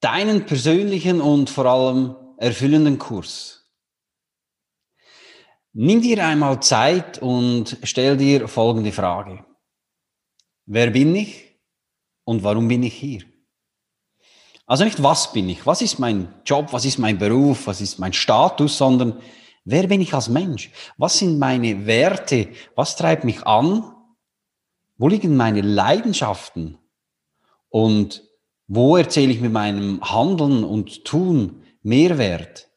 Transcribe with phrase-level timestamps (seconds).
[0.00, 3.58] deinen persönlichen und vor allem erfüllenden Kurs.
[5.72, 9.44] Nimm dir einmal Zeit und stell dir folgende Frage.
[10.66, 11.60] Wer bin ich
[12.24, 13.22] und warum bin ich hier?
[14.66, 17.98] Also nicht, was bin ich, was ist mein Job, was ist mein Beruf, was ist
[17.98, 19.18] mein Status, sondern
[19.64, 20.70] wer bin ich als Mensch?
[20.98, 22.50] Was sind meine Werte?
[22.74, 23.94] Was treibt mich an?
[24.98, 26.76] Wo liegen meine Leidenschaften?
[27.70, 28.27] Und
[28.68, 32.68] wo erzähle ich mit meinem Handeln und Tun Mehrwert?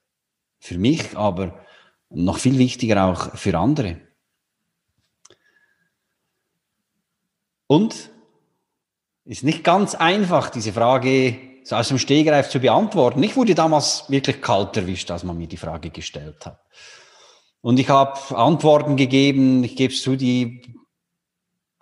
[0.60, 1.66] Für mich, aber
[2.10, 4.00] noch viel wichtiger auch für andere.
[7.68, 8.10] Und
[9.26, 13.22] ist nicht ganz einfach, diese Frage so aus dem Stehgreif zu beantworten.
[13.24, 16.60] Ich wurde damals wirklich kalt erwischt, als man mir die Frage gestellt hat.
[17.62, 20.62] Und ich habe Antworten gegeben, ich gebe es zu, die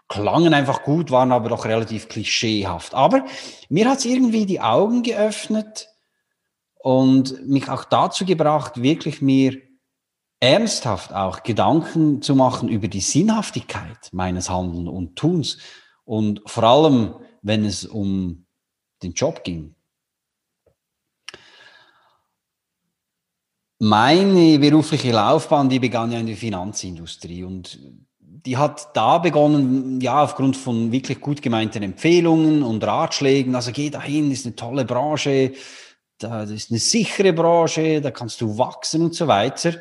[0.10, 2.94] klangen einfach gut, waren aber doch relativ klischeehaft.
[2.94, 3.26] Aber
[3.70, 5.88] mir hat es irgendwie die Augen geöffnet
[6.74, 9.62] und mich auch dazu gebracht, wirklich mir
[10.42, 15.58] ernsthaft auch Gedanken zu machen über die Sinnhaftigkeit meines Handeln und Tuns
[16.06, 18.46] und vor allem, wenn es um
[19.04, 19.76] den Job ging.
[23.82, 27.80] Meine berufliche Laufbahn, die begann ja in der Finanzindustrie und
[28.46, 33.56] die hat da begonnen, ja, aufgrund von wirklich gut gemeinten Empfehlungen und Ratschlägen.
[33.56, 35.54] Also geh dahin, ist eine tolle Branche,
[36.20, 39.76] das ist eine sichere Branche, da kannst du wachsen und so weiter.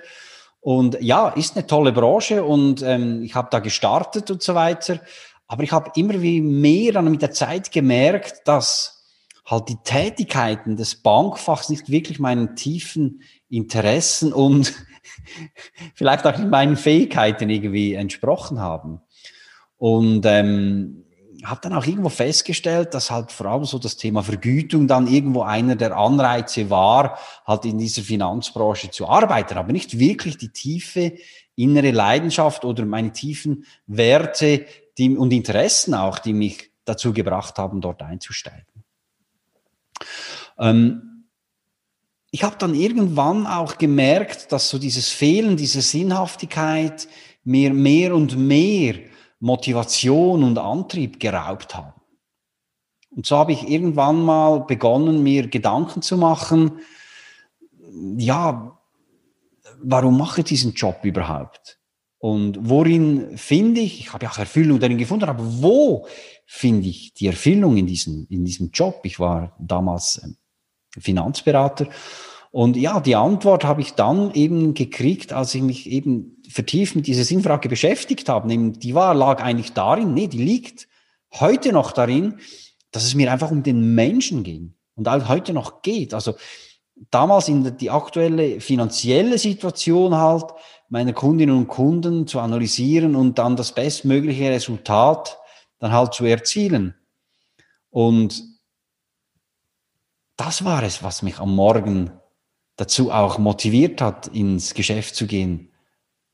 [0.61, 5.01] Und ja, ist eine tolle Branche und ähm, ich habe da gestartet und so weiter.
[5.47, 9.05] Aber ich habe immer wie mehr dann mit der Zeit gemerkt, dass
[9.47, 14.75] halt die Tätigkeiten des Bankfachs nicht wirklich meinen tiefen Interessen und
[15.95, 19.01] vielleicht auch meinen Fähigkeiten irgendwie entsprochen haben.
[19.77, 21.05] Und ähm,
[21.45, 25.43] habe dann auch irgendwo festgestellt, dass halt vor allem so das Thema Vergütung dann irgendwo
[25.43, 31.15] einer der Anreize war, halt in dieser Finanzbranche zu arbeiten, aber nicht wirklich die tiefe
[31.55, 34.67] innere Leidenschaft oder meine tiefen Werte
[34.97, 38.85] die, und Interessen auch, die mich dazu gebracht haben, dort einzusteigen.
[40.59, 41.08] Ähm,
[42.31, 47.09] ich habe dann irgendwann auch gemerkt, dass so dieses Fehlen, diese Sinnhaftigkeit
[47.45, 48.97] mir mehr und mehr
[49.41, 51.95] Motivation und Antrieb geraubt haben.
[53.11, 56.81] Und so habe ich irgendwann mal begonnen, mir Gedanken zu machen,
[58.19, 58.79] ja,
[59.83, 61.79] warum mache ich diesen Job überhaupt?
[62.19, 66.07] Und worin finde ich, ich habe ja auch Erfüllung darin gefunden, aber wo
[66.47, 69.01] finde ich die Erfüllung in diesem, in diesem Job?
[69.05, 70.37] Ich war damals ähm,
[71.01, 71.89] Finanzberater.
[72.51, 77.07] Und ja, die Antwort habe ich dann eben gekriegt, als ich mich eben vertieft mit
[77.07, 78.49] dieser Sinnfrage beschäftigt habe.
[78.49, 80.89] Nämlich, die war, lag eigentlich darin, nee, die liegt
[81.35, 82.39] heute noch darin,
[82.91, 86.15] dass es mir einfach um den Menschen ging und auch heute noch geht.
[86.15, 86.35] Also
[87.11, 90.47] damals in die aktuelle finanzielle Situation halt
[90.89, 95.39] meiner Kundinnen und Kunden zu analysieren und dann das bestmögliche Resultat
[95.79, 96.95] dann halt zu erzielen.
[97.91, 98.43] Und
[100.39, 102.11] das war es, was mich am Morgen
[102.77, 105.73] dazu auch motiviert hat, ins Geschäft zu gehen,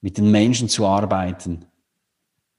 [0.03, 1.65] mit den Menschen zu arbeiten,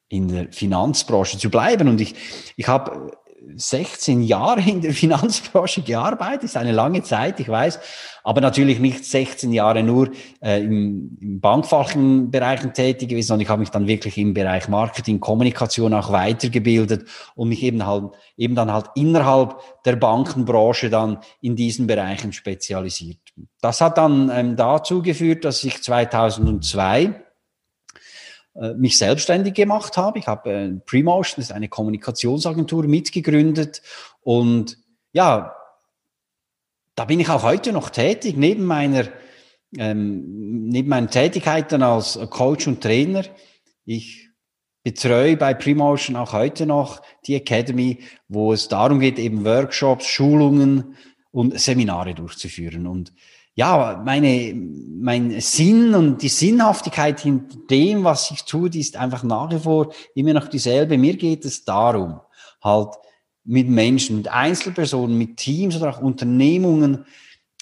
[0.09, 1.87] in der Finanzbranche zu bleiben.
[1.87, 2.15] Und ich,
[2.57, 3.15] ich habe
[3.55, 7.79] 16 Jahre in der Finanzbranche gearbeitet, ist eine lange Zeit, ich weiß,
[8.23, 10.09] aber natürlich nicht 16 Jahre nur
[10.41, 14.67] äh, im, im bankfachlichen Bereichen tätig gewesen, sondern ich habe mich dann wirklich im Bereich
[14.67, 21.19] Marketing, Kommunikation auch weitergebildet und mich eben halt eben dann halt innerhalb der Bankenbranche dann
[21.41, 23.19] in diesen Bereichen spezialisiert.
[23.61, 27.24] Das hat dann ähm, dazu geführt, dass ich 2002 äh,
[28.77, 30.19] mich selbstständig gemacht habe.
[30.19, 33.81] Ich habe äh, Premotion, das ist eine Kommunikationsagentur, mitgegründet
[34.21, 34.77] und
[35.11, 35.55] ja,
[36.95, 39.05] da bin ich auch heute noch tätig, neben meiner,
[39.77, 43.23] ähm, neben meinen Tätigkeiten als Coach und Trainer.
[43.83, 44.29] Ich
[44.83, 50.95] betreue bei Premotion auch heute noch die Academy, wo es darum geht, eben Workshops, Schulungen
[51.31, 52.87] und Seminare durchzuführen.
[52.87, 53.11] Und
[53.55, 54.53] ja, meine,
[54.99, 59.59] mein Sinn und die Sinnhaftigkeit hinter dem, was ich tue, die ist einfach nach wie
[59.59, 60.97] vor immer noch dieselbe.
[60.97, 62.19] Mir geht es darum,
[62.61, 62.95] halt
[63.45, 67.05] mit Menschen, mit Einzelpersonen, mit Teams oder auch Unternehmungen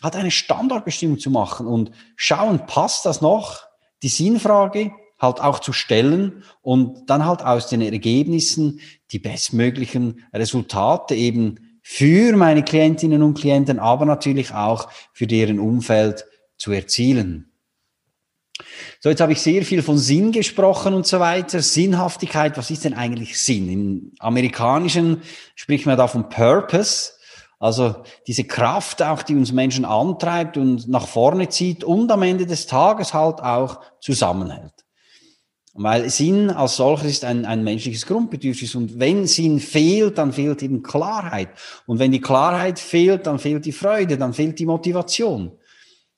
[0.01, 3.61] halt eine Standortbestimmung zu machen und schauen, passt das noch?
[4.01, 8.79] Die Sinnfrage halt auch zu stellen und dann halt aus den Ergebnissen
[9.11, 16.25] die bestmöglichen Resultate eben für meine Klientinnen und Klienten, aber natürlich auch für deren Umfeld
[16.57, 17.51] zu erzielen.
[19.01, 21.61] So, jetzt habe ich sehr viel von Sinn gesprochen und so weiter.
[21.61, 23.69] Sinnhaftigkeit, was ist denn eigentlich Sinn?
[23.69, 25.21] Im Amerikanischen
[25.55, 27.11] spricht man da von Purpose.
[27.59, 32.45] Also diese Kraft auch, die uns Menschen antreibt und nach vorne zieht und am Ende
[32.45, 34.82] des Tages halt auch zusammenhält.
[35.75, 38.75] Weil Sinn als solches ist ein, ein menschliches Grundbedürfnis.
[38.75, 41.49] Und wenn Sinn fehlt, dann fehlt eben Klarheit.
[41.87, 45.51] Und wenn die Klarheit fehlt, dann fehlt die Freude, dann fehlt die Motivation.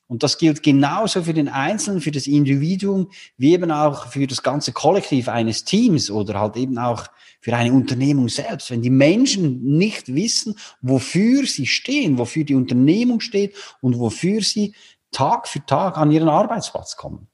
[0.07, 4.43] Und das gilt genauso für den Einzelnen, für das Individuum, wie eben auch für das
[4.43, 7.07] ganze Kollektiv eines Teams oder halt eben auch
[7.41, 8.69] für eine Unternehmung selbst.
[8.69, 14.75] Wenn die Menschen nicht wissen, wofür sie stehen, wofür die Unternehmung steht und wofür sie
[15.11, 17.27] Tag für Tag an ihren Arbeitsplatz kommen.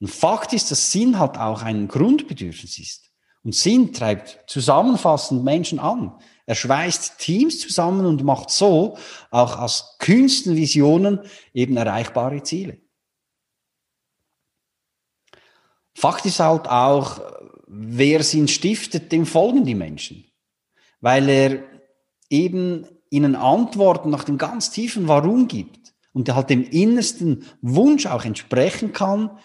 [0.00, 3.10] Und Fakt ist, dass Sinn halt auch ein Grundbedürfnis ist.
[3.42, 6.12] Und Sinn treibt zusammenfassend Menschen an.
[6.46, 8.96] Er schweißt Teams zusammen und macht so
[9.30, 11.20] auch aus kühnsten Visionen
[11.52, 12.78] eben erreichbare Ziele.
[15.94, 17.20] Fakt ist halt auch,
[17.66, 20.24] wer Sinn stiftet, dem folgen die Menschen.
[21.00, 21.64] Weil er
[22.30, 28.24] eben ihnen Antworten nach dem ganz tiefen Warum gibt und halt dem innersten Wunsch auch
[28.24, 29.38] entsprechen kann,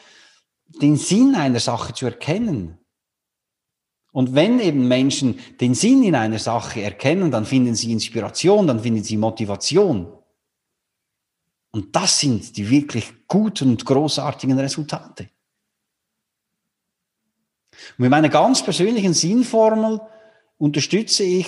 [0.81, 2.77] den Sinn einer Sache zu erkennen
[4.13, 8.79] und wenn eben Menschen den Sinn in einer Sache erkennen, dann finden sie Inspiration, dann
[8.79, 10.13] finden sie Motivation.
[11.71, 15.29] Und das sind die wirklich guten und großartigen Resultate.
[17.97, 19.99] Mit meiner ganz persönlichen Sinnformel
[20.59, 21.47] unterstütze ich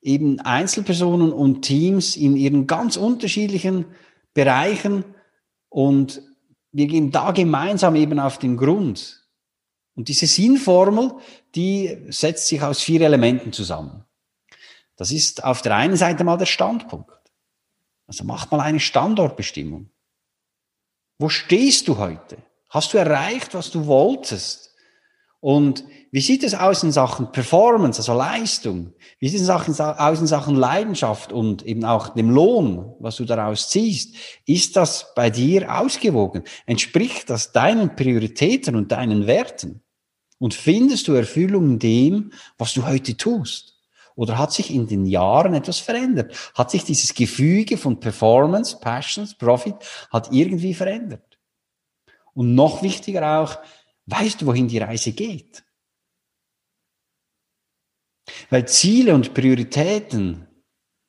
[0.00, 3.84] eben Einzelpersonen und Teams in ihren ganz unterschiedlichen
[4.32, 5.04] Bereichen
[5.68, 6.22] und
[6.74, 9.24] wir gehen da gemeinsam eben auf den Grund.
[9.94, 11.12] Und diese Sinnformel,
[11.54, 14.04] die setzt sich aus vier Elementen zusammen.
[14.96, 17.12] Das ist auf der einen Seite mal der Standpunkt.
[18.08, 19.88] Also mach mal eine Standortbestimmung.
[21.18, 22.38] Wo stehst du heute?
[22.68, 24.73] Hast du erreicht, was du wolltest?
[25.44, 28.94] Und wie sieht es aus in Sachen Performance, also Leistung?
[29.18, 33.68] Wie sieht es aus in Sachen Leidenschaft und eben auch dem Lohn, was du daraus
[33.68, 34.16] ziehst?
[34.46, 36.44] Ist das bei dir ausgewogen?
[36.64, 39.82] Entspricht das deinen Prioritäten und deinen Werten?
[40.38, 43.74] Und findest du Erfüllung in dem, was du heute tust?
[44.16, 46.34] Oder hat sich in den Jahren etwas verändert?
[46.54, 49.74] Hat sich dieses Gefüge von Performance, Passions, Profit,
[50.10, 51.38] hat irgendwie verändert?
[52.32, 53.58] Und noch wichtiger auch,
[54.06, 55.64] weißt du, wohin die Reise geht?
[58.50, 60.46] Weil Ziele und Prioritäten,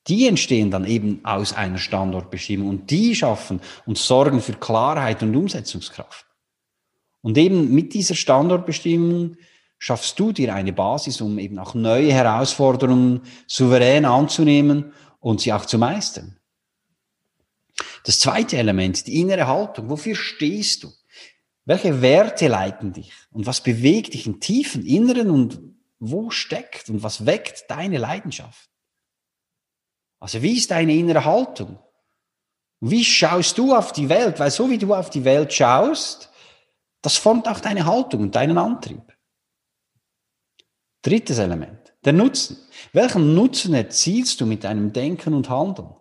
[0.07, 5.36] die entstehen dann eben aus einer Standortbestimmung und die schaffen und sorgen für Klarheit und
[5.36, 6.25] Umsetzungskraft.
[7.21, 9.38] Und eben mit dieser Standortbestimmung
[9.80, 15.65] schaffst du dir eine Basis, um eben auch neue Herausforderungen souverän anzunehmen und sie auch
[15.65, 16.38] zu meistern.
[18.03, 19.89] Das zweite Element, die innere Haltung.
[19.89, 20.92] Wofür stehst du?
[21.66, 23.12] Welche Werte leiten dich?
[23.32, 25.60] Und was bewegt dich im tiefen Inneren und
[26.00, 28.69] wo steckt und was weckt deine Leidenschaft?
[30.19, 31.80] Also wie ist deine innere Haltung?
[32.80, 34.40] Wie schaust du auf die Welt?
[34.40, 36.30] Weil so wie du auf die Welt schaust,
[37.02, 39.16] das formt auch deine Haltung und deinen Antrieb.
[41.02, 42.57] Drittes Element, der Nutzen.
[42.94, 45.95] Welchen Nutzen erzielst du mit deinem Denken und Handeln?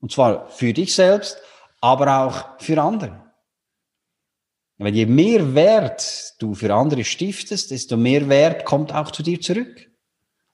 [0.00, 1.38] Und zwar für dich selbst,
[1.80, 3.27] aber auch für andere.
[4.78, 9.40] Weil je mehr Wert du für andere stiftest, desto mehr Wert kommt auch zu dir
[9.40, 9.90] zurück.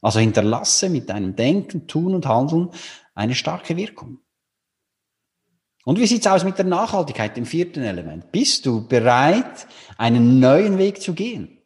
[0.01, 2.71] Also hinterlasse mit deinem Denken, Tun und Handeln
[3.15, 4.19] eine starke Wirkung.
[5.85, 8.33] Und wie sieht's aus mit der Nachhaltigkeit, dem vierten Element?
[8.33, 9.67] Bist du bereit,
[9.99, 11.59] einen neuen Weg zu gehen?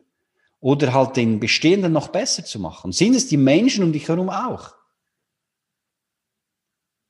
[0.61, 2.91] Oder halt den bestehenden noch besser zu machen?
[2.91, 4.75] Sind es die Menschen um dich herum auch?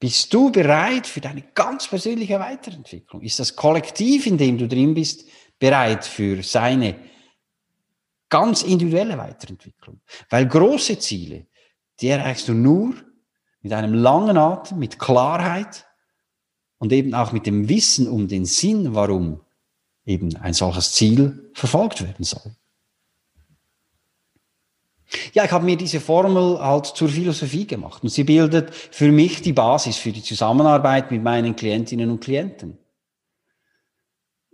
[0.00, 3.22] Bist du bereit für deine ganz persönliche Weiterentwicklung?
[3.22, 5.28] Ist das Kollektiv, in dem du drin bist,
[5.58, 6.96] bereit für seine
[8.28, 10.00] ganz individuelle Weiterentwicklung?
[10.30, 11.46] Weil große Ziele,
[12.00, 12.94] die erreichst du nur
[13.60, 15.84] mit einem langen Atem, mit Klarheit,
[16.78, 19.40] und eben auch mit dem Wissen um den Sinn, warum
[20.04, 22.54] eben ein solches Ziel verfolgt werden soll.
[25.32, 29.40] Ja, ich habe mir diese Formel halt zur Philosophie gemacht und sie bildet für mich
[29.40, 32.78] die Basis für die Zusammenarbeit mit meinen Klientinnen und Klienten.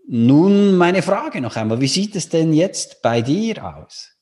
[0.06, 4.12] Nun meine Frage noch einmal, wie sieht es denn jetzt bei dir aus?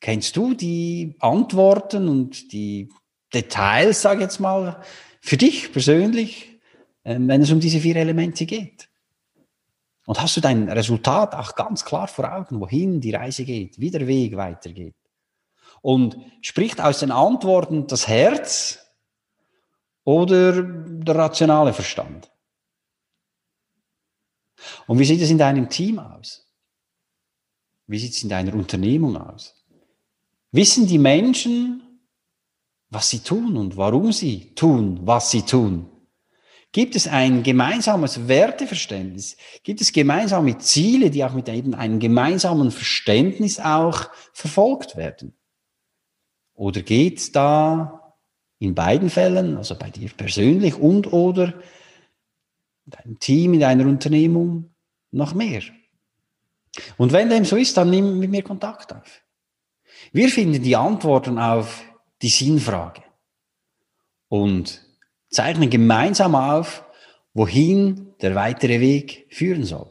[0.00, 2.90] Kennst du die Antworten und die
[3.32, 4.82] Details, sage ich jetzt mal,
[5.20, 6.54] für dich persönlich
[7.04, 8.88] ähm, wenn es um diese vier Elemente geht.
[10.06, 13.90] Und hast du dein Resultat auch ganz klar vor Augen, wohin die Reise geht, wie
[13.90, 14.94] der Weg weitergeht.
[15.84, 18.78] Und spricht aus den Antworten das Herz
[20.02, 22.32] oder der rationale Verstand?
[24.86, 26.50] Und wie sieht es in deinem Team aus?
[27.86, 29.62] Wie sieht es in deiner Unternehmung aus?
[30.52, 31.82] Wissen die Menschen,
[32.88, 35.90] was sie tun und warum sie tun, was sie tun?
[36.72, 39.36] Gibt es ein gemeinsames Werteverständnis?
[39.62, 45.36] Gibt es gemeinsame Ziele, die auch mit einem gemeinsamen Verständnis auch verfolgt werden?
[46.54, 48.14] Oder geht da
[48.58, 51.54] in beiden Fällen, also bei dir persönlich und oder
[52.86, 54.74] in deinem Team, in deiner Unternehmung,
[55.10, 55.62] noch mehr?
[56.96, 59.22] Und wenn dem so ist, dann nimm mit mir Kontakt auf.
[60.12, 61.82] Wir finden die Antworten auf
[62.22, 63.02] die Sinnfrage
[64.28, 64.84] und
[65.28, 66.84] zeichnen gemeinsam auf,
[67.32, 69.90] wohin der weitere Weg führen soll.